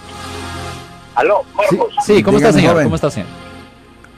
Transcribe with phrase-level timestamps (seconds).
[1.16, 1.96] Aló, Marcos.
[2.06, 2.74] Sí, ¿cómo está, Dígame, señor?
[2.74, 2.86] joven.
[2.86, 3.30] ¿Cómo está, señor?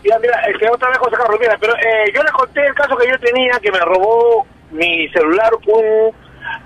[0.04, 2.96] Mira, mira, este, otra vez José Carlos, mira, pero eh, yo le conté el caso
[2.96, 6.12] que yo tenía, que me robó mi celular un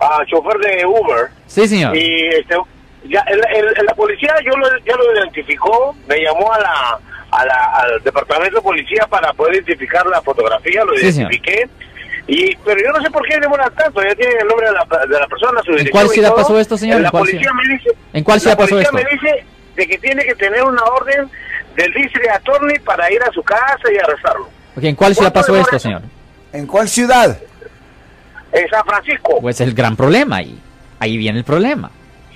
[0.02, 1.28] ah, chofer de Uber.
[1.48, 1.96] Sí, señor.
[1.96, 2.56] Y este,
[3.06, 7.00] ya, el, el- la policía yo lo, ya lo identificó, me llamó a la,
[7.32, 11.32] a la, al departamento de policía para poder identificar la fotografía, lo Sí, señor.
[11.34, 11.70] identifiqué.
[12.28, 15.06] Y, pero yo no sé por qué demora tanto, ya tienen el nombre de la,
[15.08, 17.02] de la persona, su dirección cuál ciudad pasó esto, señor?
[17.02, 17.54] La ¿En cuál policía ciudad?
[17.56, 17.90] me dice...
[18.14, 21.30] ¿En cuál la ciudad pasó policía me dice de que tiene que tener una orden
[21.76, 24.46] del district attorney para ir a su casa y arrestarlo.
[24.76, 26.02] Ok, ¿En cuál ciudad ¿Cuánto pasó esto, señor?
[26.54, 27.38] ¿En cuál ciudad?
[28.52, 29.38] En San Francisco.
[29.42, 30.58] Pues el gran problema ahí.
[31.00, 31.92] Ahí viene el problema.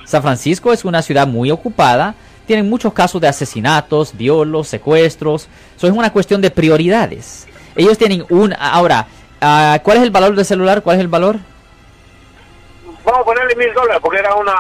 [0.06, 2.16] San Francisco es una ciudad muy ocupada.
[2.46, 5.48] Tienen muchos casos de asesinatos, violos, secuestros.
[5.78, 7.48] Eso es una cuestión de prioridades.
[7.76, 8.54] Ellos tienen un...
[8.60, 9.08] Ahora,
[9.42, 10.82] ah, ¿cuál es el valor del celular?
[10.84, 11.40] ¿Cuál es el valor?
[13.06, 14.54] Vamos a ponerle mil dólares porque era una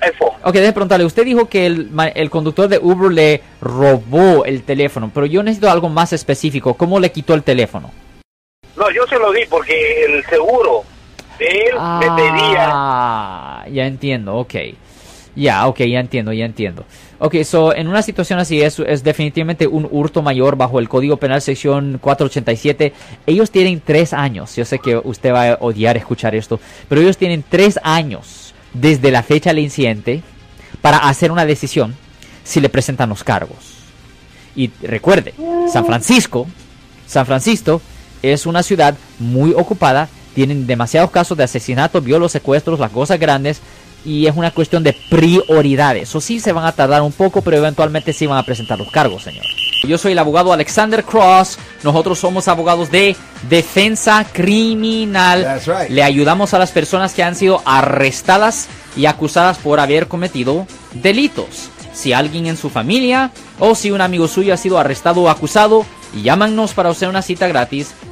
[0.00, 0.32] iPhone.
[0.42, 1.04] Ok, déjeme preguntarle.
[1.04, 5.70] Usted dijo que el, el conductor de Uber le robó el teléfono, pero yo necesito
[5.70, 6.74] algo más específico.
[6.74, 7.92] ¿Cómo le quitó el teléfono?
[8.80, 10.84] No, yo se lo di porque el seguro
[11.38, 12.70] de él me pedía.
[12.72, 14.54] Ah, ya entiendo, ok.
[15.36, 16.86] Ya, ok, ya entiendo, ya entiendo.
[17.18, 21.18] Ok, so, en una situación así es, es definitivamente un hurto mayor bajo el Código
[21.18, 22.94] Penal sección 487.
[23.26, 26.58] Ellos tienen tres años, yo sé que usted va a odiar escuchar esto,
[26.88, 30.22] pero ellos tienen tres años desde la fecha del incidente
[30.80, 31.94] para hacer una decisión
[32.44, 33.58] si le presentan los cargos.
[34.56, 35.34] Y recuerde,
[35.70, 36.46] San Francisco,
[37.06, 37.82] San Francisco
[38.22, 43.60] es una ciudad muy ocupada, tienen demasiados casos de asesinatos, violos, secuestros, las cosas grandes,
[44.04, 46.14] y es una cuestión de prioridades.
[46.14, 48.90] O sí se van a tardar un poco, pero eventualmente sí van a presentar los
[48.90, 49.44] cargos, señor.
[49.82, 53.16] Yo soy el abogado Alexander Cross, nosotros somos abogados de
[53.48, 55.42] defensa criminal.
[55.42, 55.90] That's right.
[55.90, 61.70] Le ayudamos a las personas que han sido arrestadas y acusadas por haber cometido delitos.
[61.94, 65.86] Si alguien en su familia o si un amigo suyo ha sido arrestado o acusado,
[66.22, 67.94] llámanos para hacer una cita gratis.